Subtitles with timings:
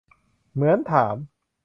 [0.53, 1.15] เหมือนถาม